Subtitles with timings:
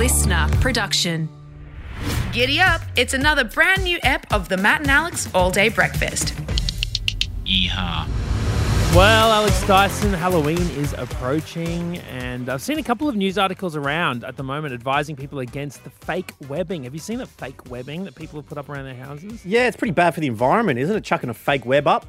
[0.00, 1.28] listener production.
[2.32, 2.80] Giddy up!
[2.96, 6.34] It's another brand new ep of the Matt and Alex All Day Breakfast.
[7.44, 8.08] Yeehaw.
[8.96, 14.24] Well, Alex Dyson, Halloween is approaching, and I've seen a couple of news articles around
[14.24, 16.84] at the moment advising people against the fake webbing.
[16.84, 19.44] Have you seen the fake webbing that people have put up around their houses?
[19.44, 21.04] Yeah, it's pretty bad for the environment, isn't it?
[21.04, 22.06] Chucking a fake web up.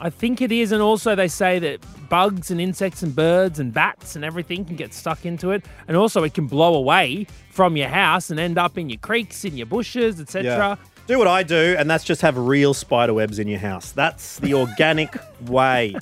[0.00, 3.72] I think it is, and also they say that bugs and insects and birds and
[3.72, 7.76] bats and everything can get stuck into it, and also it can blow away from
[7.76, 10.78] your house and end up in your creeks, in your bushes, etc.
[11.06, 13.92] Do what I do, and that's just have real spider webs in your house.
[13.92, 15.94] That's the organic way.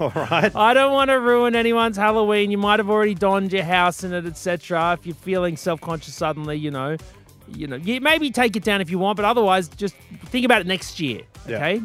[0.00, 0.54] All right.
[0.54, 2.50] I don't want to ruin anyone's Halloween.
[2.50, 4.96] You might have already donned your house in it, etc.
[4.98, 6.96] If you're feeling self-conscious suddenly, you know,
[7.48, 9.94] you know, you maybe take it down if you want, but otherwise, just
[10.26, 11.78] think about it next year, Yeah.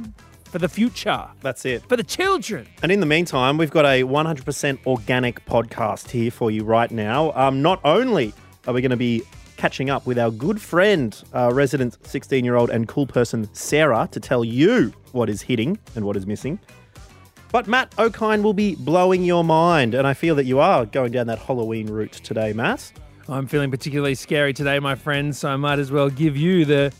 [0.57, 1.87] For the future, That's it.
[1.87, 2.67] for the children.
[2.81, 7.31] And in the meantime, we've got a 100% organic podcast here for you right now.
[7.35, 8.33] Um, not only
[8.65, 9.21] are we going to be
[9.57, 14.09] catching up with our good friend, uh, resident 16 year old and cool person Sara
[14.11, 16.57] to tell you what is hitting and what is missing,
[17.51, 19.93] but Matt O'Kine will be blowing your mind.
[19.93, 22.91] And I feel that you are going down that Halloween route today, Matt.
[23.29, 26.91] I'm feeling particularly scary today, my friends, so I might as well give you the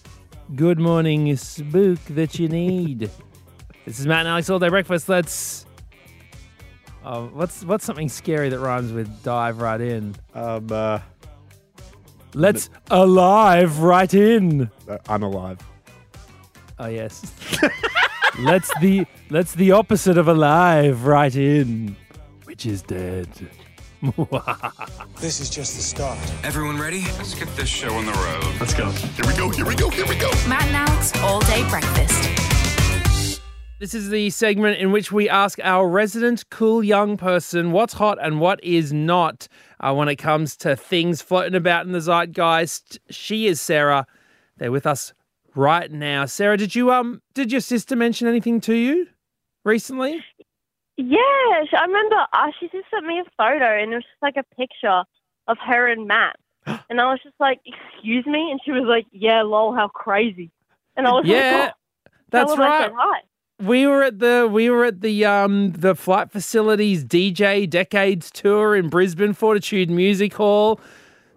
[0.56, 3.10] good morning spook that you need.
[3.88, 5.08] this is Matt and Alex All Day Breakfast.
[5.08, 5.66] Let's.
[7.06, 10.14] Oh, what's what's something scary that rhymes with dive right in?
[10.34, 11.00] Um, uh,
[12.34, 14.70] Let's alive right in.
[14.90, 15.60] uh, I'm alive.
[16.78, 17.34] Oh yes.
[18.40, 21.96] let's the let's the opposite of alive right in,
[22.44, 23.30] which is dead.
[25.20, 26.20] This is just the start.
[26.44, 27.02] Everyone ready?
[27.18, 28.56] Let's get this show on the road.
[28.60, 28.92] Let's go.
[28.92, 29.50] Here we go.
[29.50, 29.90] Here we go.
[29.90, 30.30] Here we go.
[30.48, 32.47] Matt and Alex All Day Breakfast.
[33.80, 38.18] This is the segment in which we ask our resident cool young person what's hot
[38.20, 39.48] and what is not
[39.80, 42.98] uh, when it comes to things floating about in the zeitgeist.
[43.12, 44.08] She is Sara.
[44.58, 45.14] They're with us
[45.54, 46.26] right now.
[46.26, 49.08] Sara, did you um did your sister mention anything to you
[49.64, 50.24] recently?
[50.98, 52.16] Yes, I remember.
[52.34, 55.04] Uh, she just sent me a photo, and it was just like a picture
[55.48, 56.36] of her and Matt.
[56.90, 60.50] And I was just like, "Excuse me," and she was like, "Yeah, lol, how crazy."
[60.96, 61.74] And I was Yeah, like,
[62.10, 62.86] oh, that's right.
[62.86, 63.20] said hi.
[63.60, 68.76] We were at the we were at the um the flight facilities DJ Decades tour
[68.76, 70.80] in Brisbane Fortitude Music Hall.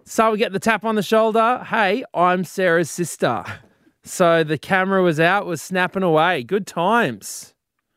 [0.05, 1.65] So we get the tap on the shoulder.
[1.67, 3.43] Hey, I'm Sara's sister.
[4.03, 6.43] So the camera was out, was snapping away.
[6.43, 7.53] Good times.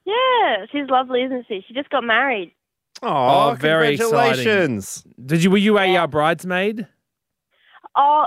[0.06, 1.62] Yeah, she's lovely, isn't she?
[1.66, 2.52] She just got married.
[3.02, 4.10] Oh, Oh, very exciting.
[4.12, 5.04] congratulations.
[5.24, 6.86] Did you were you a uh, bridesmaid?
[7.96, 8.26] Oh,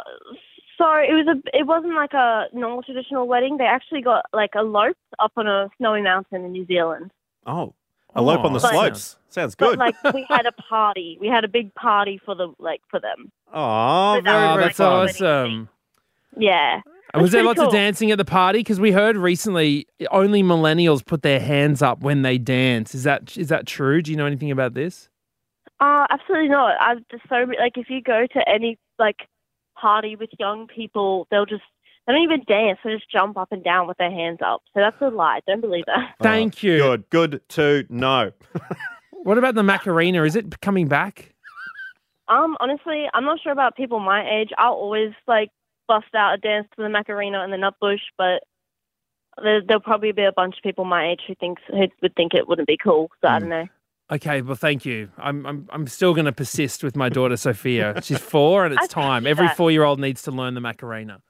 [0.77, 1.57] so it was a.
[1.57, 3.57] It wasn't like a normal traditional wedding.
[3.57, 7.11] They actually got like eloped up on a snowy mountain in New Zealand.
[7.45, 7.73] Oh,
[8.15, 9.17] a elope on the But- slopes.
[9.29, 9.79] Sounds But good.
[9.79, 11.17] like we had a party.
[11.21, 13.31] We had a big party for the like for them.
[13.53, 15.25] Oh, But that very, was Oh, very that's fun.
[15.25, 15.69] awesome.
[16.37, 16.81] Yeah.
[17.13, 17.71] And was there pretty lots of cool.
[17.71, 18.59] dancing at the party?
[18.59, 22.93] Because we heard recently only millennials put their hands up when they dance.
[22.95, 24.01] Is that is that true?
[24.01, 25.09] Do you know anything about this?
[25.79, 26.75] Uh, absolutely not.
[26.81, 29.27] I've just so like if you go to any like
[29.79, 31.63] party with young people, they'll just
[32.05, 32.79] they don't even dance.
[32.83, 34.61] They just jump up and down with their hands up.
[34.73, 35.41] So that's a lie.
[35.45, 36.15] Don't believe that.
[36.21, 36.77] Thank you.
[36.77, 38.31] Good, good to know.
[39.11, 40.23] What about the Macarena?
[40.23, 41.33] Is it coming back?
[42.29, 44.51] Um, honestly, I'm not sure about people my age.
[44.57, 45.49] I'll always like
[45.87, 48.43] bust out a dance to the Macarena and the Nutbush, but
[49.41, 52.33] there, there'll probably be a bunch of people my age who thinks who would think
[52.33, 53.09] it wouldn't be cool.
[53.21, 53.67] So I don't know.
[54.09, 55.09] Okay, well, thank you.
[55.17, 57.99] I'm I'm I'm still going to persist with my daughter Sophia.
[58.01, 59.27] She's four, and it's time.
[59.27, 61.21] Every four-year-old needs to learn the Macarena.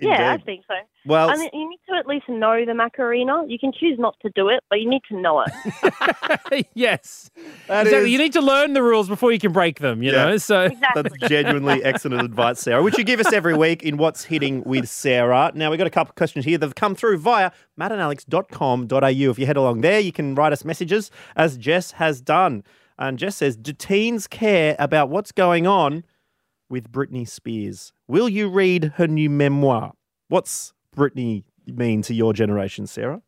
[0.00, 0.74] Yeah, I think so.
[1.06, 3.42] Well, I mean, you need to at least know the Macarena.
[3.48, 6.66] You can choose not to do it, but you need to know it.
[6.74, 7.30] yes,
[7.66, 8.04] that exactly.
[8.06, 10.02] is- You need to learn the rules before you can break them.
[10.02, 10.26] You Yeah.
[10.26, 11.02] know, so Exactly.
[11.02, 14.88] That's genuinely excellent advice, Sara, which you give us every week in What's Hitting with
[14.88, 15.50] Sara.
[15.54, 19.30] Now, we've got a couple of questions here that have come through via mattandalex.com.au.
[19.30, 22.64] If you head along there, you can write us messages, as Jess has done.
[22.98, 26.04] And Jess says, Do teens care about what's going on
[26.68, 27.92] with Britney Spears?
[28.06, 29.92] Will you read her new memoir?
[30.28, 33.22] What's Britney mean to your generation, Sara?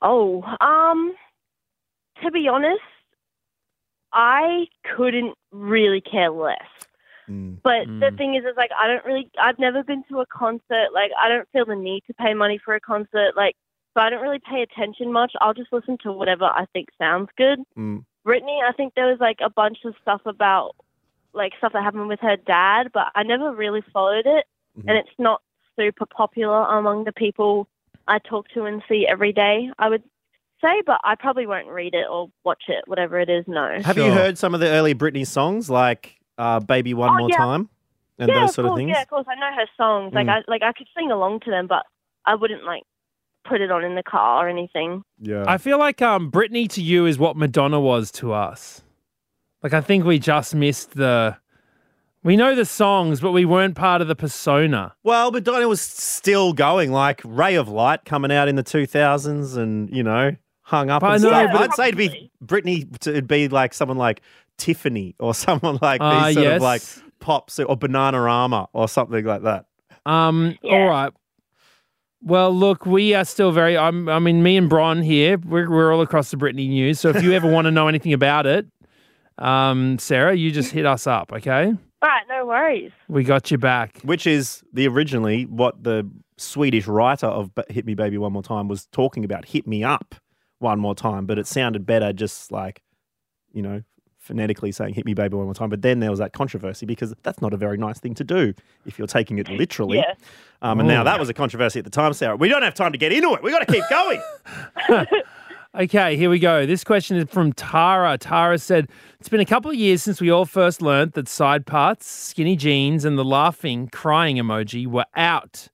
[0.00, 1.14] Oh, um,
[2.22, 2.80] to be honest,
[4.12, 4.66] I
[4.96, 6.58] couldn't really care less.
[7.28, 7.58] Mm.
[7.62, 8.18] But the Mm.
[8.18, 10.88] thing is, is like I don't really, I've never been to a concert.
[10.92, 13.36] Like I don't feel the need to pay money for a concert.
[13.36, 13.54] Like
[13.94, 15.32] so, I don't really pay attention much.
[15.40, 17.60] I'll just listen to whatever I think sounds good.
[17.78, 18.04] Mm.
[18.26, 20.72] Britney, I think there was like a bunch of stuff about
[21.34, 24.46] like stuff that happened with her dad, but I never really followed it,
[24.78, 24.84] Mhm.
[24.88, 25.40] and it's not
[25.78, 27.68] super popular among the people
[28.08, 29.70] I talk to and see every day.
[29.78, 30.02] I would
[30.60, 33.44] say, but I probably won't read it or watch it, whatever it is.
[33.48, 33.80] No.
[33.82, 37.30] Have you heard some of the early Britney songs like uh, "Baby One Oh, More
[37.30, 37.36] yeah.
[37.36, 37.68] Time"
[38.18, 38.90] and yeah, those of sort course, of things?
[38.94, 39.26] yeah, of course.
[39.28, 40.12] I know her songs.
[40.14, 40.30] Like Mm.
[40.38, 41.84] I like I could sing along to them, but
[42.26, 42.82] I wouldn't like
[43.44, 45.02] put it on in the car or anything.
[45.18, 45.44] Yeah.
[45.48, 48.82] I feel like um, Britney to you is what Madonna was to us.
[49.62, 51.36] Like I think we just missed the.
[52.24, 54.94] We know the songs, but we weren't part of the persona.
[55.02, 59.56] Well, but Madonna was still going, like Ray of Light coming out in the 2000s
[59.56, 61.52] and, you know, hung up But and I know, stuff.
[61.52, 64.20] but- I'd say to be Britney, to it'd be like someone like
[64.56, 66.56] Tiffany or someone like these Ah, sort yes.
[66.58, 66.82] of like
[67.18, 69.66] pops or Bananarama or something like that.
[70.06, 70.56] Um.
[70.62, 70.72] Yeah.
[70.74, 71.12] All right.
[72.24, 73.76] Well, look, we are still very.
[73.76, 77.00] I'm, I mean, me and Bron here, we're, we're all across the Britney news.
[77.00, 78.66] So if you ever want to know anything about it,
[79.42, 81.66] um, Sara, you just hit us up, okay?
[81.66, 82.92] All right, no worries.
[83.08, 84.00] We got you back.
[84.02, 88.66] Which is the originally what the Swedish writer of Hit Me Baby One More Time
[88.68, 89.44] was talking about.
[89.46, 90.14] Hit me up
[90.58, 92.82] one more time, but it sounded better just like,
[93.52, 93.82] you know,
[94.18, 95.68] phonetically saying hit me baby one more time.
[95.68, 98.54] But then there was that controversy because that's not a very nice thing to do
[98.86, 99.98] if you're taking it literally.
[99.98, 100.14] Yeah.
[100.62, 101.04] Um, and now Oh.
[101.04, 102.36] that was a controversy at the time, Sara.
[102.36, 103.42] We don't have time to get into it.
[103.42, 104.22] we got to keep going.
[105.74, 106.66] Okay, here we go.
[106.66, 108.18] This question is from Tara.
[108.18, 111.64] Tara said, It's been a couple of years since we all first learnt that side
[111.64, 115.68] parts, skinny jeans, and the laughing, crying emoji were out.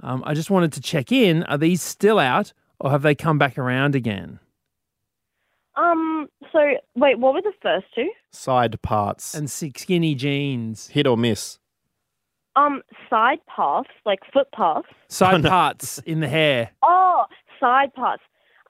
[0.00, 1.42] Um, I just wanted to check in.
[1.44, 4.40] Are these still out or have they come back around again?
[5.76, 6.28] Um.
[6.52, 6.60] So
[6.94, 8.10] wait, what were the first two?
[8.30, 9.34] Side parts.
[9.34, 10.88] And si- skinny jeans.
[10.88, 11.58] hit or miss.
[12.56, 14.86] Um, side paths, like foot paths.
[15.08, 16.70] Side parts in the hair.
[16.82, 17.24] Oh,
[17.58, 18.22] side parts.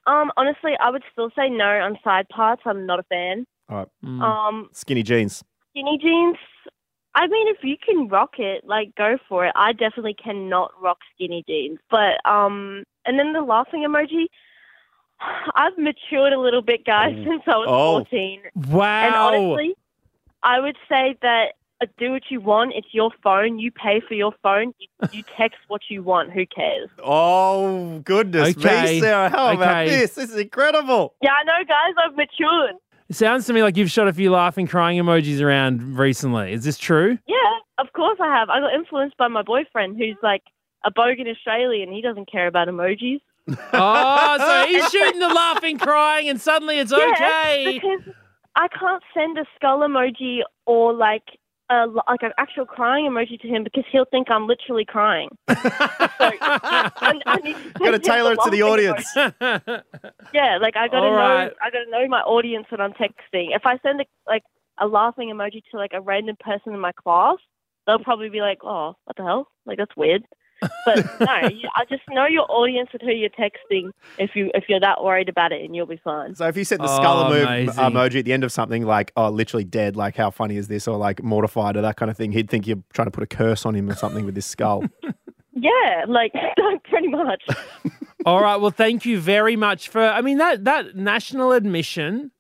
[0.06, 2.62] Um, honestly, I would still say no on side parts.
[2.66, 3.46] I'm not a fan.
[3.68, 3.88] All right.
[4.04, 4.20] Mm.
[4.22, 5.42] Um, Skinny jeans.
[5.70, 6.36] skinny jeans.
[7.14, 9.52] I mean, if you can rock it, like go for it.
[9.54, 11.78] I definitely cannot rock skinny jeans.
[11.90, 14.26] But um, and then the laughing emoji.
[15.54, 17.92] I've matured a little bit, guys, since I was Oh.
[18.00, 18.42] 14.
[18.68, 19.06] Wow.
[19.06, 19.74] And honestly,
[20.42, 21.54] I would say that
[21.98, 22.72] do what you want.
[22.75, 23.58] It's your phone.
[23.58, 24.72] You pay for your phone.
[24.78, 26.32] You, you text what you want.
[26.32, 26.88] Who cares?
[27.02, 28.94] Oh, goodness Okay.
[28.94, 29.28] me, Sara.
[29.31, 30.14] How about this?
[30.14, 31.14] This is incredible.
[31.22, 31.94] Yeah, I know, guys.
[32.04, 32.76] I've matured.
[33.08, 36.52] it sounds to me like you've shot a few laughing, crying emojis around recently.
[36.52, 37.19] Is this true?
[37.26, 37.36] Yeah,
[37.78, 38.48] of course I have.
[38.50, 40.42] I got influenced by my boyfriend, who's like
[40.84, 41.92] a bogan Australian.
[41.92, 43.20] He doesn't care about emojis.
[43.75, 47.72] Oh, so he's shooting the laughing, crying, and suddenly it's Yeah, okay.
[47.78, 48.14] because
[48.56, 51.25] I can't send a skull emoji or like
[51.70, 55.28] a like an actual crying emoji to him because he'll think I'm literally crying.
[55.49, 59.06] so I, I need to Got to tailor it to the audience.
[59.16, 59.82] emoji.
[60.32, 61.50] Yeah, like I gotta All know.
[61.62, 63.55] I gotta know my audience when I'm texting.
[63.55, 64.43] If I send a, like
[64.81, 67.37] a laughing emoji to like a random person in my class,
[67.87, 69.49] they'll probably be like, "Oh, what the hell?
[69.67, 70.25] Like that's weird."
[70.87, 73.90] But no, I just know your audience and who you're texting.
[74.19, 76.34] If you if you're that worried about it, and you'll be fine.
[76.34, 77.75] So if you said the skull Oh, emo- amazing.
[77.75, 80.87] emoji at the end of something like, oh, literally dead, like how funny is this?
[80.88, 83.26] Or like mortified or that kind of thing, he'd think you're trying to put a
[83.26, 84.84] curse on him or something with this skull.
[85.56, 86.32] Yeah, like
[86.90, 87.43] pretty much.
[88.26, 88.56] All right.
[88.56, 90.02] Well, thank you very much for.
[90.02, 92.32] I mean that that national admission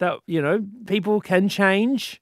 [0.00, 2.20] that you know people can change.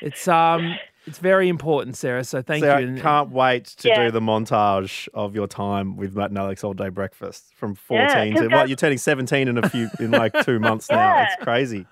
[0.00, 0.74] It's um
[1.06, 2.24] it's very important, Sara.
[2.24, 2.88] So thank Sara, you.
[2.88, 4.04] And- can't wait to Yeah.
[4.04, 8.06] do the montage of your time with Matt and Alex all day breakfast from 14
[8.08, 8.50] to 'cause what?
[8.50, 10.96] that- You're turning 17 in a few in like two months now.
[10.96, 11.24] Yeah.
[11.32, 11.86] It's crazy.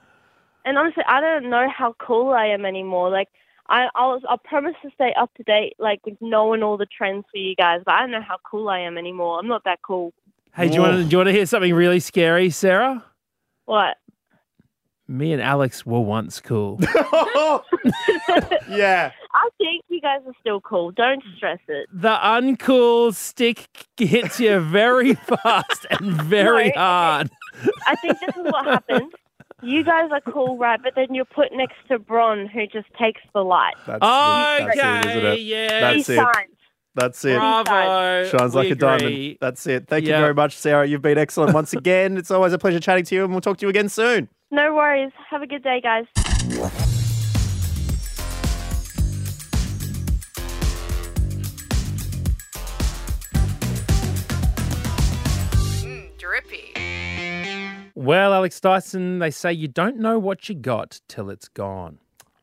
[0.65, 3.11] And honestly, I don't know how cool I am anymore.
[3.11, 3.29] Like
[3.69, 7.25] I, I'll, I'll promise to stay up to date, like with knowing all the trends
[7.31, 7.81] for you guys.
[7.87, 9.38] But I don't know how cool I am anymore.
[9.38, 10.12] I'm not that cool.
[10.55, 13.05] hey, do you want to do you want to hear something really scary, Sara?
[13.67, 13.97] What?
[15.11, 16.79] Me and Alex were once cool.
[18.69, 19.11] yeah.
[19.33, 20.93] I think you guys are still cool.
[20.93, 21.88] Don't stress it.
[21.93, 26.81] the uncool stick hits you very fast and very No.
[26.81, 27.31] hard.
[27.87, 29.12] I think this is what happens.
[29.62, 30.81] You guys are cool, right?
[30.83, 33.75] But then you're put next to Bron, who just takes the light.
[33.87, 35.40] That's, that's it, isn't it?
[35.40, 35.81] yeah.
[35.93, 36.17] That's he it.
[36.17, 36.57] shines.
[36.95, 37.37] That's it.
[37.37, 38.29] Bravo.
[38.29, 39.37] Shines We like a diamond.
[39.40, 39.87] That's it.
[39.88, 40.17] Thank Yeah.
[40.19, 40.87] you very much, Sara.
[40.87, 42.17] You've been excellent once again.
[42.17, 44.29] It's always a pleasure chatting to you, and we'll talk to you again soon.
[44.52, 45.12] No worries.
[45.30, 46.07] Have a good day, guys.
[56.19, 57.92] Drippy.
[57.95, 61.99] Well, Alex Dyson, they say you don't know what you got till it's gone.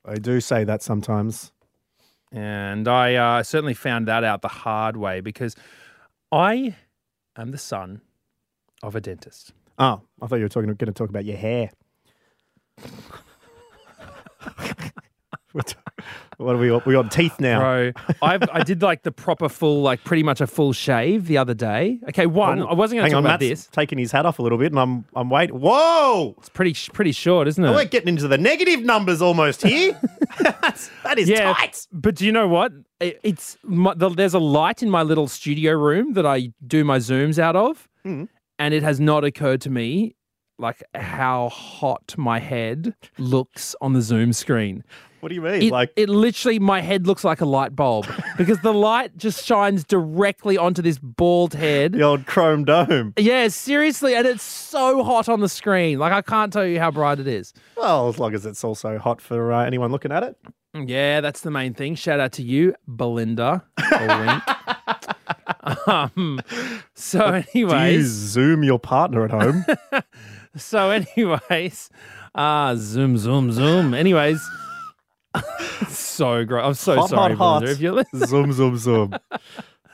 [0.05, 1.51] I do say that sometimes.
[2.31, 5.55] And I uh, certainly found that out the hard way because
[6.31, 6.75] I
[7.35, 8.01] am the son
[8.81, 9.51] of a dentist.
[9.77, 11.69] Oh, I thought you were talking going to talk about your hair.
[15.57, 15.75] What,
[16.37, 16.71] what are we?
[16.85, 17.59] We on teeth now?
[17.59, 21.37] Bro, I've, I did like the proper full, like pretty much a full shave the
[21.37, 21.99] other day.
[22.09, 23.67] Okay, one, I wasn't going to talk on, about Matt's this.
[23.67, 25.59] taking his hat off a little bit, and I'm I'm waiting.
[25.59, 26.35] Whoa!
[26.37, 27.67] It's pretty pretty short, isn't it?
[27.67, 29.99] Oh, we're getting into the negative numbers almost here.
[30.39, 30.89] That's
[31.25, 31.87] yeah, tight.
[31.91, 32.71] but do you know what?
[32.99, 36.83] It, it's my, the, there's a light in my little studio room that I do
[36.83, 38.25] my zooms out of, Hmm.
[38.59, 40.15] and it has not occurred to me
[40.59, 44.83] like how hot my head looks on the Zoom screen.
[45.19, 45.61] What do you mean?
[45.63, 48.07] It, like it literally, my head looks like a light bulb
[48.37, 51.93] because the light just shines directly onto this bald head.
[51.93, 53.13] the old chrome dome.
[53.17, 55.97] Yeah, seriously, and it's so hot on the screen.
[55.99, 57.53] Like I can't tell you how bright it is.
[57.75, 60.37] Well, as long as it's also hot for uh, anyone looking at it.
[60.75, 61.95] Yeah, that's the main thing.
[61.95, 63.63] Shout out to you, Belinda.
[65.85, 66.39] Um,
[66.93, 69.65] so, Do you anyways, zoom your partner at home?
[70.55, 71.89] so anyways,
[72.35, 73.93] ah, zoom, zoom, zoom.
[73.93, 74.41] Anyways,
[75.89, 76.63] so great.
[76.63, 77.59] I'm so hot, sorry, hot, hot.
[77.61, 77.71] Belinda.
[77.71, 79.15] If you're listening, zoom, zoom, zoom.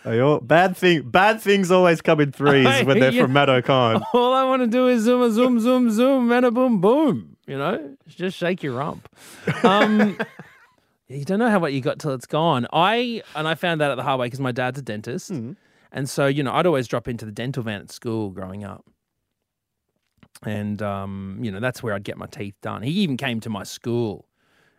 [0.03, 1.09] Hey, oh, bad thing.
[1.09, 3.21] Bad things always come in threes when they're Yeah.
[3.23, 4.01] from Matt O'Kine.
[4.13, 7.37] all I want to do is zoom, a zoom, zoom, zoom, and a boom, boom.
[7.47, 9.07] You know, just shake your rump.
[9.63, 10.17] Um,
[11.07, 12.67] you don't know how what you got till it's gone.
[12.73, 16.09] I and I found that at the hard way because my dad's a dentist, and
[16.09, 18.85] so you know I'd always drop into the dental van at school growing up,
[20.45, 22.81] and um, you know that's where I'd get my teeth done.
[22.81, 24.25] He even came to my school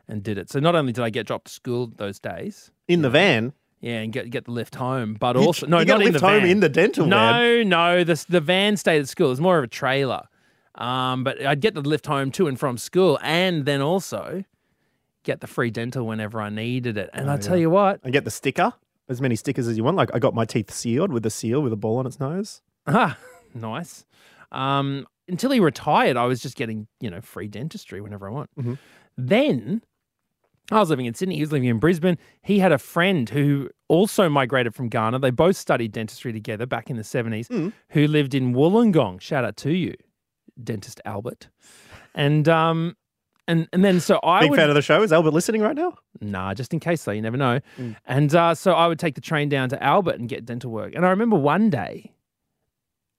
[0.08, 0.50] and did it.
[0.50, 3.52] So not only did I get dropped to school those days, In the van.
[3.80, 6.20] yeah, and get get the lift home, but You- also no, you not in the
[6.20, 6.48] home van.
[6.50, 7.10] in the dental van.
[7.10, 9.30] No, no, the the van stayed at school.
[9.32, 10.22] It's more of a trailer.
[10.76, 14.42] Um, but I'd get the lift home to and from school, and then also
[15.22, 17.10] get the free dental whenever I needed it.
[17.14, 18.72] Oh, And I tell you what, I get the sticker.
[19.08, 19.96] As many stickers as you want.
[19.96, 22.60] Like I got my teeth sealed with a seal with a ball on its nose.
[22.86, 23.16] ah,
[23.54, 24.04] nice.
[24.50, 28.50] Um, until he retired, I was just getting you know free dentistry whenever I want.
[28.58, 28.78] Mhm.
[29.16, 29.82] Then
[30.70, 31.34] I was living in Sydney.
[31.36, 32.16] He was living in Brisbane.
[32.42, 35.18] He had a friend who also migrated from Ghana.
[35.18, 37.72] They both studied dentistry together back in the 70s, Mm.
[37.90, 39.20] who lived in Wollongong.
[39.20, 39.94] Shout out to you,
[40.62, 41.48] dentist Albert.
[42.14, 42.96] And um
[43.46, 45.02] and and then so I Big would fan of the show.
[45.02, 45.96] Is Albert listening right now?
[46.22, 47.60] Nah, just in case though, you never know.
[47.78, 47.96] Mm.
[48.06, 50.94] And uh, so I would take the train down to Albert and get dental work.
[50.94, 52.12] And I remember one day,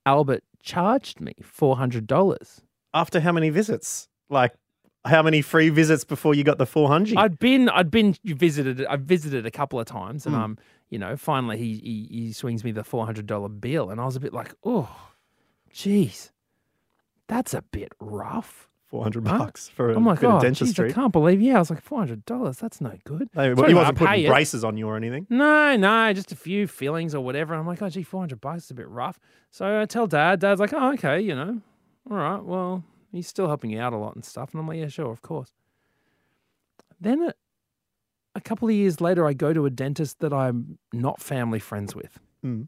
[0.05, 2.61] Albert charged me four hundred dollars.
[2.93, 4.07] After how many visits?
[4.29, 4.53] Like
[5.05, 7.17] how many free visits before you got the 400?
[7.17, 10.39] I'd been, I'd been visited, I visited a couple of times, and Mm.
[10.39, 10.57] um,
[10.89, 14.05] you know, finally he he, he swings me the four hundred dollar bill, and I
[14.05, 14.89] was a bit like, oh,
[15.71, 16.31] geez,
[17.27, 18.69] that's a bit rough.
[18.91, 19.37] 400 Huh?
[19.39, 20.79] bucks for a I'm like, bit oh, of geez.
[20.79, 21.41] I can't believe.
[21.41, 22.57] Yeah, I was like, four hundred dollars.
[22.57, 23.29] That's no good.
[23.33, 24.27] Hey, So he wasn't putting it.
[24.29, 25.25] braces on you or anything.
[25.29, 27.55] No, no, just a few fillings or whatever.
[27.55, 29.19] I'm like, oh, gee, 400 bucks is a bit rough.
[29.49, 31.61] So I tell dad, dad's like, oh, okay, you know,
[32.09, 32.83] all right, well,
[33.17, 34.51] he's still helping you out a lot and stuff.
[34.53, 35.53] And I'm like, yeah, sure, of course.
[36.99, 37.33] Then a,
[38.35, 41.95] a couple of years later, I go to a dentist that I'm not family friends
[41.95, 42.19] with.
[42.43, 42.67] Mm.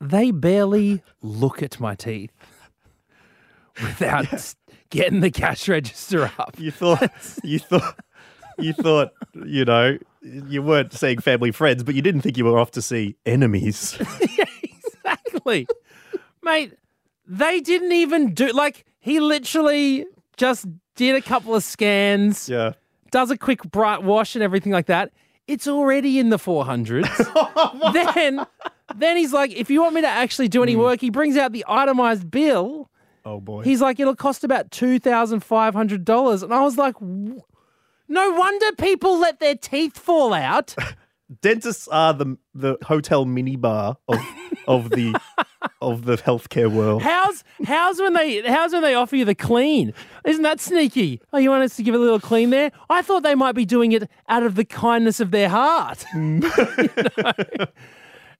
[0.00, 2.32] They barely look at my teeth
[3.82, 4.56] without s-
[4.88, 6.58] getting the cash register up.
[6.58, 7.10] You thought
[7.44, 7.98] you thought
[8.58, 12.58] you thought, you know, you weren't seeing family friends, but you didn't think you were
[12.58, 13.98] off to see enemies.
[14.62, 15.66] exactly.
[16.42, 16.74] Mate,
[17.26, 22.72] they didn't even do like he literally just did a couple of scans, yeah.
[23.10, 25.12] does a quick bright wash and everything like that.
[25.46, 27.92] It's already in the 400s.
[27.92, 28.46] then
[28.96, 30.80] then he's like, if you want me to actually do any hmm.
[30.80, 32.90] work, he brings out the itemized bill.
[33.24, 33.62] Oh boy.
[33.62, 36.42] He's like, it'll cost about $2,500.
[36.42, 40.74] And I was like, no wonder people let their teeth fall out.
[41.42, 44.18] Dentists are the the hotel minibar of
[44.68, 45.18] of the
[45.82, 47.02] of the healthcare world.
[47.02, 49.92] How's how's when they how's when they offer you the clean?
[50.24, 51.20] Isn't that sneaky?
[51.32, 52.70] Oh, you want us to give a little clean there?
[52.88, 56.04] I thought they might be doing it out of the kindness of their heart.
[56.14, 57.66] You know?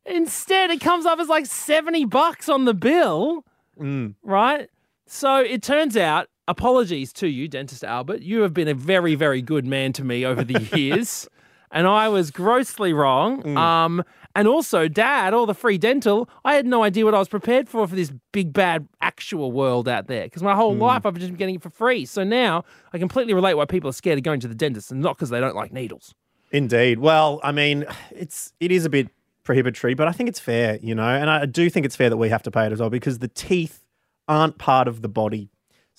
[0.07, 3.45] Instead, it comes up as like seventy bucks on the bill,
[3.79, 4.15] Mm.
[4.23, 4.69] right?
[5.07, 6.29] So it turns out.
[6.49, 8.23] Apologies to you, dentist Albert.
[8.23, 11.29] You have been a very, very good man to me over the years,
[11.71, 13.57] and I was grossly wrong.
[13.57, 14.03] Um,
[14.35, 16.29] and also, Dad, all the free dental.
[16.45, 19.89] I had no idea what I was prepared for for this big bad actual world
[19.89, 20.83] out there because my whole hmm.
[20.83, 22.05] life I've just been getting it for free.
[22.05, 25.01] So now I completely relate why people are scared of going to the dentist, and
[25.01, 26.15] not because they don't like needles.
[26.53, 26.99] Indeed.
[26.99, 29.09] Well, I mean, it's it is a bit
[29.43, 32.17] prohibitory, but I think it's fair, you know, and I do think it's fair that
[32.17, 33.85] we have to pay it as well because the teeth
[34.29, 35.51] aren't part of the body.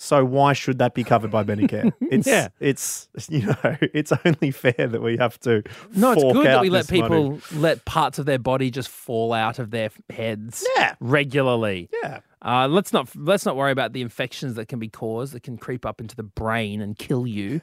[0.03, 1.93] So why should that be covered by Medicare?
[2.01, 2.47] It's Yeah.
[2.59, 3.55] it's you know,
[3.93, 5.61] it's only fair that we have to.
[5.95, 7.01] No, it's good that we let this money.
[7.03, 10.95] people let parts of their body just fall out of their heads Yeah.
[10.99, 11.87] regularly.
[12.01, 12.21] Yeah.
[12.43, 15.55] Uh, let's not let's not worry about the infections that can be caused that can
[15.57, 17.61] creep up into the brain and kill you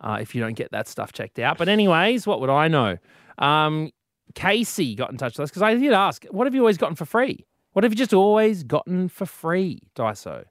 [0.00, 1.58] uh, if you don't get that stuff checked out.
[1.58, 2.98] But anyways, what would I know?
[3.38, 3.92] Um,
[4.34, 6.96] Casey got in touch with us because I did ask, "What have you always gotten
[6.96, 7.46] for free?
[7.72, 10.44] What have you just always gotten for free, Dyso?"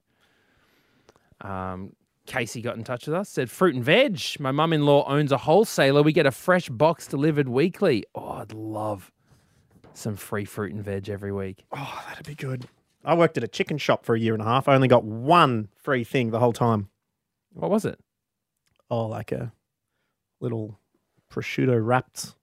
[1.40, 1.92] Um,
[2.26, 4.20] Casey got in touch with us, said fruit and veg.
[4.38, 6.02] My mum in law owns a wholesaler.
[6.02, 8.04] We get a fresh box delivered weekly.
[8.14, 9.10] Oh, I'd love
[9.94, 11.64] some free fruit and veg every week.
[11.72, 12.68] Oh, that'd be good.
[13.04, 14.68] I worked at a chicken shop for a year and a half.
[14.68, 16.88] I only got one free thing the whole time.
[17.54, 17.98] What was it?
[18.90, 19.52] Oh, like a
[20.40, 20.78] little
[21.30, 22.34] prosciutto wrapped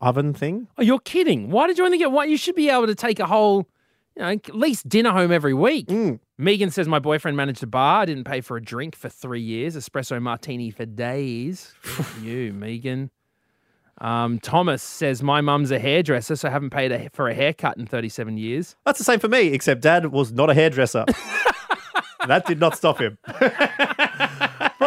[0.00, 0.68] oven thing.
[0.78, 1.50] Oh, you're kidding.
[1.50, 2.30] Why did you only get one?
[2.30, 3.68] You should be able to take a whole,
[4.16, 5.88] you know, at least dinner home every week.
[5.88, 6.20] Mm.
[6.36, 8.02] Megan says my boyfriend managed a bar.
[8.02, 9.76] I didn't pay for a drink for three years.
[9.76, 11.72] Espresso martini for days.
[12.22, 13.10] You, Megan.
[14.00, 17.76] Um, Thomas says my mum's a hairdresser, so I haven't paid a, for a haircut
[17.76, 18.74] in 37 years.
[18.84, 21.04] That's the same for me, except Dad was not a hairdresser.
[22.26, 23.18] that did not stop him.
[23.26, 23.38] Bro,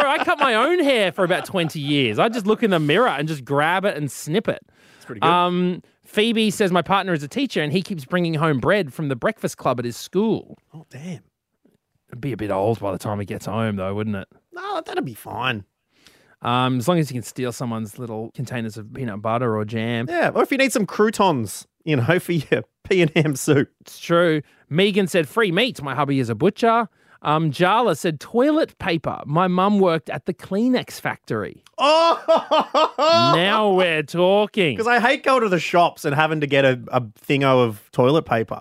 [0.02, 2.18] I cut my own hair for about 20 years.
[2.18, 4.60] I just look in the mirror and just grab it and snip it.
[4.96, 5.28] It's pretty good.
[5.28, 9.08] Um, Phoebe says my partner is a teacher and he keeps bringing home bread from
[9.08, 10.58] the breakfast club at his school.
[10.74, 11.20] oh, damn.
[12.08, 14.28] It'd be a bit old by the time he gets home, though, wouldn't it?
[14.52, 15.64] No, that'd be fine.
[16.40, 20.06] Um, as long as you can steal someone's little containers of peanut butter or jam.
[20.08, 23.70] Yeah, or if you need some croutons, you know, for your P and M soup.
[23.80, 24.42] It's true.
[24.70, 25.82] Megan said free meat.
[25.82, 26.88] My hubby is a butcher.
[27.22, 29.20] Um, Jala said toilet paper.
[29.26, 31.64] My mum worked at the Kleenex factory.
[31.76, 32.92] Oh,
[33.36, 34.76] now we're talking.
[34.76, 37.90] because I hate going to the shops and having to get a, a thingo of
[37.90, 38.60] toilet paper.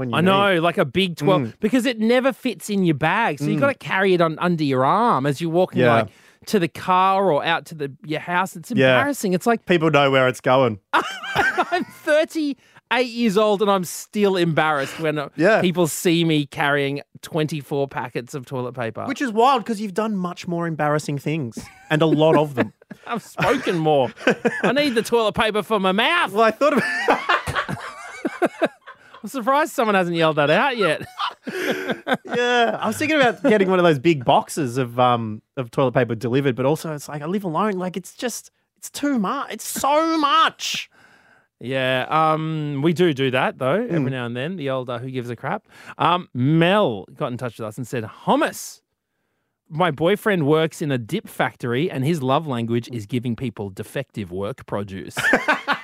[0.00, 1.52] When you I need- know, like a big 12, Mm.
[1.60, 3.38] because it never fits in your bag.
[3.38, 5.94] So you've got to carry it on under your arm as you're walking Yeah.
[5.94, 6.08] like
[6.46, 8.56] to the car or out to the your house.
[8.56, 8.96] It's Yeah.
[8.96, 9.34] embarrassing.
[9.34, 10.78] It's like People know where it's going.
[10.94, 15.60] I'm 38 years old and I'm still embarrassed when uh, Yeah.
[15.60, 19.04] people see me carrying 24 packets of toilet paper.
[19.04, 21.58] Which is wild because you've done much more embarrassing things
[21.90, 22.72] and a lot of them.
[23.06, 24.10] I've spoken more.
[24.62, 26.32] I need the toilet paper for my mouth.
[26.32, 27.78] well, I thought about
[29.22, 31.02] I'm surprised someone hasn't yelled that out yet.
[32.24, 35.92] yeah, I was thinking about getting one of those big boxes of um of toilet
[35.92, 37.72] paper delivered, but also it's like I live alone.
[37.74, 39.52] Like it's just it's too much.
[39.52, 40.90] It's so much.
[41.62, 43.94] Yeah, um, we do do that though Hmm.
[43.94, 44.56] every now and then.
[44.56, 45.66] The old uh, who gives a crap.
[45.98, 48.80] Um, Mel got in touch with us and said hummus.
[49.68, 54.32] My boyfriend works in a dip factory, and his love language is giving people defective
[54.32, 55.16] work produce.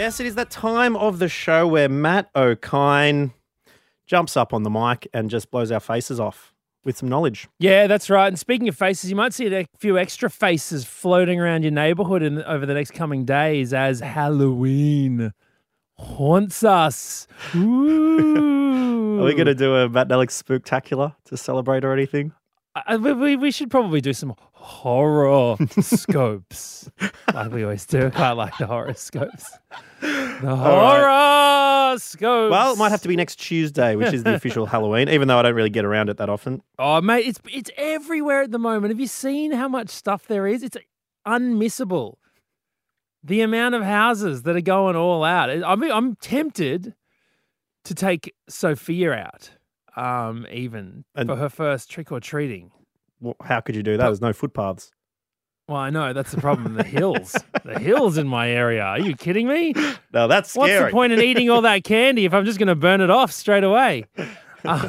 [0.00, 3.34] Yes, it is that time of the show where Matt O'Kine
[4.06, 6.54] jumps up on the mic and just blows our faces off
[6.86, 7.48] with some knowledge.
[7.58, 8.28] yeah, that's right.
[8.28, 12.22] And speaking of faces, you might see a few extra faces floating around your neighborhood
[12.22, 15.34] in, over the next coming days as Halloween
[15.98, 17.26] haunts us.
[17.54, 19.20] Ooh.
[19.20, 22.32] Are we going to do a Matt Alex spooktacular to celebrate or anything?
[22.74, 26.90] I, we- we, we should probably do some horror scopes
[27.34, 28.10] like we always do.
[28.14, 29.50] I like the horoscopes.
[30.00, 32.50] The horoscopes.
[32.50, 35.38] Well, it might have to be next Tuesday, which is the official Halloween, even though
[35.38, 36.62] I don't really get around it that often.
[36.78, 38.90] Oh, mate, it's it's everywhere at the moment.
[38.90, 40.62] Have you seen how much stuff there is?
[40.62, 40.76] It's
[41.26, 42.14] unmissable.
[43.22, 45.50] The amount of houses that are going all out.
[45.50, 46.94] I mean, I'm tempted
[47.84, 49.50] to take Sophia out,
[49.96, 52.70] um, even And- for her first trick or treating.
[53.20, 54.04] Well, how could you do that?
[54.04, 54.90] There's no footpaths.
[55.68, 56.74] Well, I know that's the problem.
[56.74, 58.82] The hills, the hills in my area.
[58.82, 59.74] Are you kidding me?
[60.12, 60.80] No, that's scary.
[60.80, 63.10] What's the point in eating all that candy if I'm just going to burn it
[63.10, 64.06] off straight away?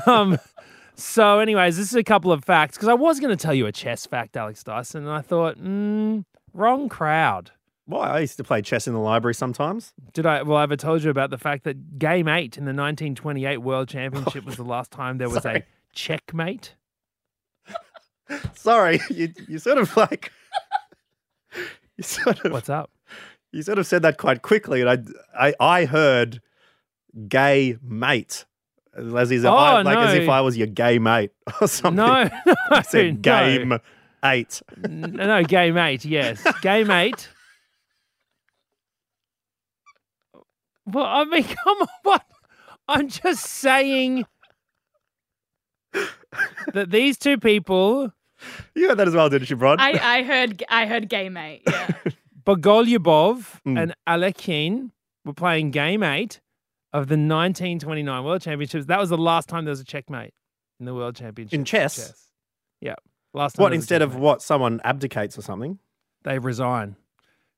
[0.08, 0.40] Um,
[0.96, 3.68] so, anyways, this is a couple of facts because I was going to tell you
[3.68, 7.52] a chess fact, Alex Dyson, and I thought, mm, wrong crowd.
[7.88, 9.94] Well, I used to play chess in the library sometimes.
[10.14, 10.42] Did I?
[10.44, 13.88] Well, I ever told you about the fact that Game Eight in the 1928 World
[13.88, 15.60] Championship was the last time there was Sorry.
[15.60, 15.64] a
[15.94, 16.76] checkmate.
[18.56, 20.32] Sorry, you you sort of like
[21.98, 22.90] you sort of What's up?
[23.52, 26.42] you sort of said that quite quickly, and I I, I heard
[27.28, 28.46] gay mate.
[28.94, 30.28] As is, Oh, I, like as if.
[30.30, 31.96] I was your gay mate or something.
[32.06, 33.22] No, no, I said no.
[33.22, 33.80] game
[34.26, 34.62] eight.
[34.84, 36.04] N- No, Game Eight.
[36.06, 37.30] Yes, Game Eight.
[40.86, 41.88] Well, I mean, come on.
[42.04, 42.24] What?
[42.88, 44.26] I'm just saying
[46.74, 48.12] that these two people,
[48.76, 49.80] You heard that as well, didn't you, Bron?
[49.80, 51.64] I, I heard I heard gay mate.
[51.68, 51.90] Yeah.
[52.46, 53.80] Bogolyubov Mm.
[53.82, 54.92] and Alekhine,
[55.26, 56.42] were playing Game Eight
[56.94, 58.86] of the 1929 World Championships.
[58.88, 60.34] That was the last time there was a checkmate
[60.80, 61.54] in the World Championships.
[61.54, 62.30] In chess?
[62.82, 62.96] Yeah.
[63.34, 65.80] Last time what there was a instead of what someone abdicates or something?
[66.24, 66.96] they resign.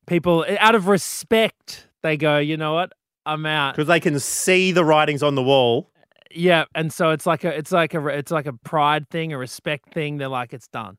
[0.07, 2.37] People, out of respect, they go.
[2.37, 2.91] You know what?
[3.25, 3.75] I'm out.
[3.75, 5.89] Because they can see the writings on the wall.
[6.35, 9.37] Yeah, and so it's like a it's like a it's like a pride thing, a
[9.37, 10.17] respect thing.
[10.17, 10.97] They're like it's done.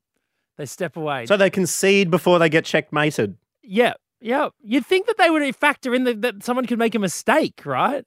[0.57, 1.27] They step away.
[1.27, 3.37] So they concede before they get checkmated.
[3.63, 4.51] yeah, yeah.
[4.63, 8.05] You'd think that they would factor in the, that someone could make a mistake, right?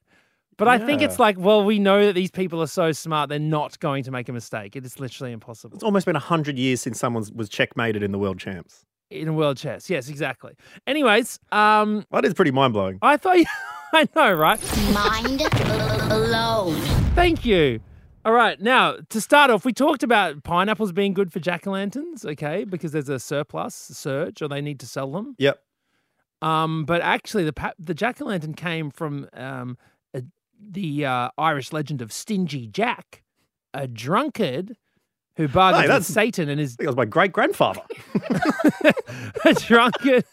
[0.57, 3.37] But I think it's like, well, we know that these people are so smart; they're
[3.37, 4.75] not going to make a mistake.
[4.75, 8.17] It is literally impossible It's almost been 100 years since someone was checkmated in the
[8.17, 8.83] world champs.
[9.11, 9.87] in world chess.
[9.87, 10.53] Yes, exactly.
[10.87, 12.97] Anyways, um, That is pretty mind blowing.
[13.03, 13.45] I thought, you,
[13.93, 14.59] I know, right?
[14.93, 15.43] Mind
[16.09, 16.86] blown.
[17.17, 17.79] Thank you.
[18.25, 21.71] All right, now to start off, we talked about pineapples being good for jack o'
[21.71, 25.33] lanterns, okay, because there's a surplus, surge, or they need to sell them.
[25.39, 25.59] Yep.
[26.43, 29.79] Um, but actually, the pa- the jack o' lantern came from um,
[30.13, 30.21] a,
[30.61, 33.23] the uh, Irish legend of Stingy Jack,
[33.73, 34.77] a drunkard
[35.37, 37.81] who bargains with that's- Satan and is I think it was my great grandfather.
[39.43, 40.23] a drunkard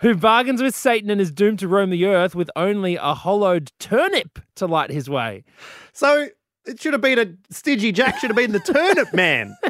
[0.00, 3.72] who bargains with Satan and is doomed to roam the earth with only a hollowed
[3.78, 5.44] turnip to light his way.
[5.92, 6.28] so
[6.64, 9.56] it should have been a Stingy Jack, should have been the turnip man.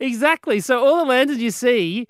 [0.00, 0.60] Exactly.
[0.60, 2.06] So all the lanterns you see,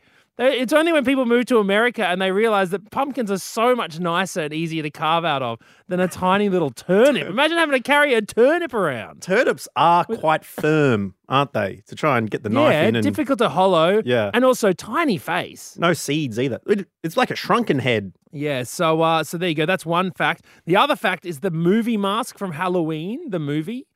[0.47, 4.01] it's only when people move to America and they realize that pumpkins are so much
[4.01, 7.29] nicer and easier to carve out of than a tiny little turnip.
[7.29, 9.23] Imagine having to carry a turnip around.
[9.23, 11.83] Turnips are quite firm, aren't they?
[11.87, 14.03] To try and get the knife yeah, in and difficult to hollow.
[14.05, 14.31] Yeah.
[14.35, 15.77] and also tiny face.
[15.79, 16.61] no seeds either.
[16.67, 18.13] It- It's like a shrunken head.
[18.33, 19.67] Yeah, so uh, so there you go.
[19.67, 20.45] That's one fact.
[20.65, 23.87] The other fact is the movie mask from Halloween, the movie.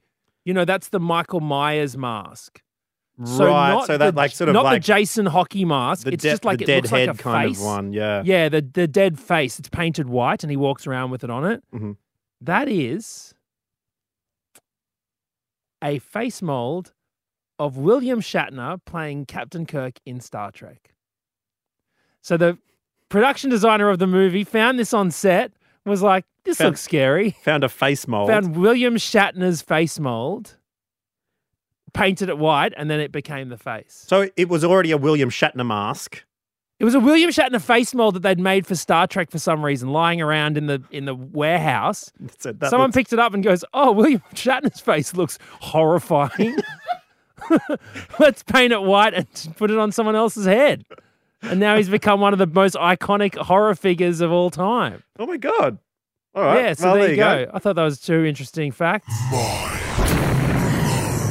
[0.44, 2.61] You know, that's the Michael Myers mask.
[3.24, 3.70] So right.
[3.70, 6.05] not So that the- like sort of not like the Jason Hockey mask.
[6.05, 7.59] the, it's just like it dead looks head like a kind face.
[7.59, 7.92] of one.
[7.94, 8.22] Yeah.
[8.24, 9.59] Yeah, the the dead face.
[9.59, 11.62] It's painted white, and he walks around with it on it.
[11.74, 11.96] Mhm.
[12.42, 13.35] That is
[15.83, 16.92] a face mold
[17.59, 20.94] of William Shatner playing Captain Kirk in Star Trek.
[22.20, 22.59] So the
[23.09, 25.52] production designer of the movie found this on set,
[25.85, 28.29] was like, "This Found- looks scary." Found a face mold.
[28.29, 30.57] Found William Shatner's face mold,
[31.92, 34.05] painted it white, and then it became the face.
[34.07, 36.25] so it was already a William Shatner mask.
[36.79, 39.64] It was a William Shatner face mold that they'd made for Star Trek for some
[39.64, 42.12] reason, lying around in the in the warehouse.
[42.38, 46.57] So Someone looks- picked it up and goes, "Oh, William Shatner's face looks horrifying.
[48.18, 50.85] Let's paint it white and put it on someone else's head."
[51.42, 55.03] And now he's become one of the most iconic horror figures of all time.
[55.18, 55.79] oh my god.
[56.35, 56.61] All right.
[56.62, 57.51] Yeah, so well, there, you go.
[57.55, 59.07] I thought that was two interesting facts.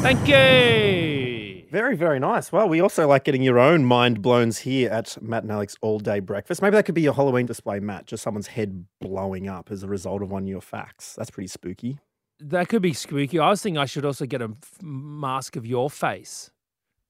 [0.06, 1.65] Thank you.
[1.72, 2.52] Very, very nice.
[2.52, 5.98] Well, we also like getting your own mind blowns here at Matt and Alex All
[5.98, 6.62] Day Breakfast.
[6.62, 8.06] Maybe that could be your Halloween display, Matt.
[8.06, 11.15] Just someone's head blowing up as a result of one of your facts.
[11.15, 11.98] That's pretty spooky.
[12.39, 13.39] That could be spooky.
[13.39, 16.52] I was thinking I should also get a f- mask of your face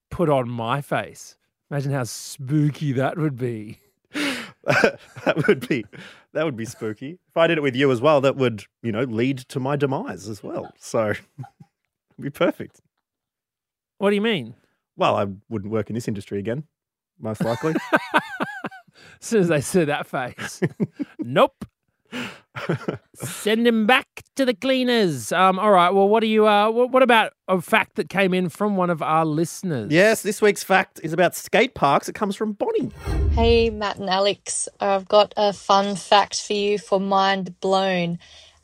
[0.10, 1.36] put on my face.
[1.70, 3.80] Imagine how spooky that would be.
[4.14, 5.84] that would be
[6.32, 7.20] that would be spooky.
[7.28, 9.76] If I did it with you as well, that would you know lead to my
[9.76, 10.72] demise as well.
[10.80, 11.20] So it'd
[12.22, 12.80] be perfect.
[13.98, 14.56] What do you mean?
[14.98, 16.64] Well, I wouldn't work in this industry again,
[17.20, 17.76] most likely.
[19.22, 20.62] As soon as they see that face,
[21.20, 21.66] nope.
[23.16, 25.32] Send him back to the cleaners.
[25.32, 25.90] Um, all right.
[25.90, 26.48] Well, what do you?
[26.48, 29.92] Uh, what, what about a fact that came in from one of our listeners?
[29.92, 32.08] yes, this week's fact is about skate parks.
[32.08, 32.92] It comes from Bonnie.
[33.32, 34.70] Hey, Matt and Alex.
[34.80, 38.20] I've got a fun fact for you for Mind Blown.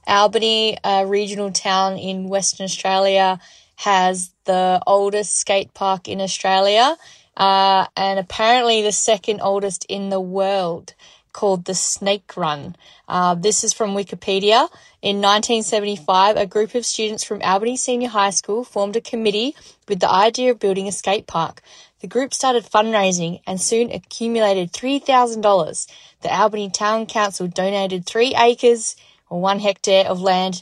[0.07, 3.39] Albany, a regional town in Western Australia,
[3.81, 6.95] has the oldest skate park in Australia
[7.35, 10.93] uh, and apparently the second oldest in the world
[11.33, 12.75] called the Snake Run.
[13.07, 14.69] Uh, this is from Wikipedia.
[15.01, 19.55] In 1975, a group of students from Albany Senior High School formed a committee
[19.87, 21.63] with the idea of building a skate park.
[22.01, 25.87] The group started fundraising and soon accumulated $3,000.
[26.21, 28.95] The Albany Town Council donated three acres
[29.27, 30.61] or one hectare of land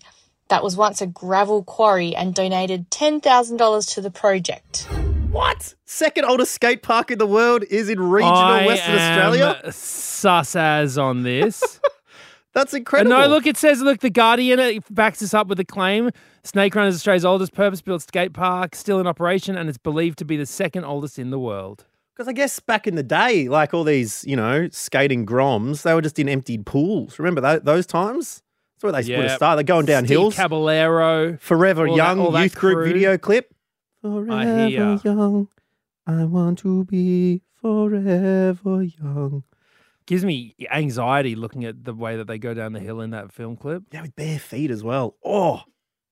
[0.49, 4.87] that was once a gravel quarry and donated $10,000 to the project.
[5.31, 5.75] What?
[5.85, 9.71] Second oldest skate park in the world is in regional I Western am Australia.
[9.71, 11.79] Sus as on this.
[12.53, 13.11] That's And incredible.
[13.15, 16.09] no, look, it says, look, the Guardian it backs us up with a claim.
[16.43, 20.25] Snake Run is Australia's oldest purpose-built skate park, still in operation, and it's believed to
[20.25, 21.85] be the second oldest in the world.
[22.15, 25.93] Because I guess back in the day, like all these, you know, skating groms, they
[25.93, 27.19] were just in emptied pools.
[27.19, 28.41] Remember tho- those times?
[28.81, 29.27] That's where they would Yeah.
[29.29, 29.57] have started.
[29.67, 30.35] They're going down Steve hills.
[30.35, 31.37] Caballero.
[31.37, 33.53] Forever all Young all that youth group video clip.
[34.03, 34.99] I Forever hear.
[35.03, 35.47] young,
[36.07, 39.43] I want to be forever young.
[40.05, 43.31] Gives me anxiety looking at the way that they go down the hill in that
[43.33, 43.83] film clip.
[43.91, 45.15] Yeah, with bare feet as well.
[45.23, 45.61] Oh,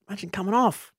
[0.08, 0.92] imagine coming off.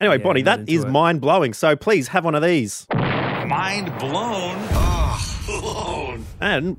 [0.00, 0.88] Anyway, Yeah, Bonnie, not that into is it.
[0.90, 1.52] mind blowing.
[1.52, 2.86] So please have one of these.
[2.94, 4.56] Mind blown.
[4.72, 6.24] Oh, blown.
[6.40, 6.76] And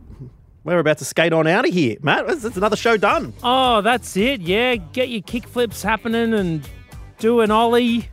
[0.63, 2.29] we're about to skate on out of here, Matt.
[2.29, 3.33] It's another show done.
[3.43, 4.41] Oh, that's it.
[4.41, 6.67] Yeah, get your kick flips happening and
[7.17, 8.09] do an ollie.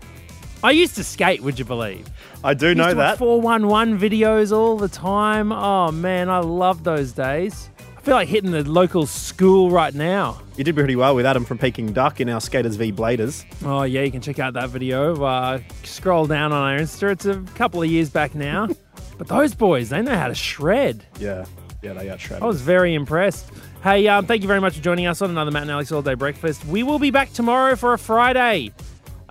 [0.63, 2.09] I used to skate, would you believe?
[2.43, 3.19] I do know that.
[3.19, 5.53] 411 videos all the time.
[5.53, 7.71] Oh man, I love those days.
[7.97, 10.41] I feel like hitting the local school right now.
[10.57, 13.45] You did pretty well with Adam from Peking Duk in our Skaters v Bladers.
[13.65, 15.23] Oh yeah, you can check out that video.
[15.23, 17.11] Uh, scroll down on our Insta.
[17.11, 18.69] It's a couple of years back now.
[19.19, 21.05] but those boys, they know how to shred.
[21.19, 21.45] Yeah,
[21.87, 22.43] yeah, they got shredded.
[22.43, 23.51] I was very impressed.
[23.83, 26.03] Hey, um, thank you very much for joining us on another Matt and Alex All
[26.03, 26.65] Day Breakfast.
[26.65, 28.73] We will be back tomorrow for a Friday.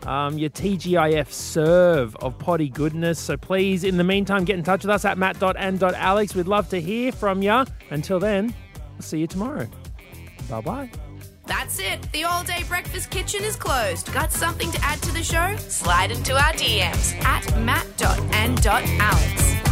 [0.03, 3.19] Um, your TGIF serve of potty goodness.
[3.19, 6.35] So please, in the meantime, get in touch with us at matt.and.alex.
[6.35, 7.65] We'd love to hear from you.
[7.89, 8.53] Until then,
[8.93, 9.67] we'll see you tomorrow.
[10.49, 10.91] Bye bye.
[11.47, 12.01] That's it.
[12.11, 14.11] The all day breakfast kitchen is closed.
[14.13, 15.55] Got something to add to the show?
[15.57, 19.64] Slide into our DMs at matt.and.alex.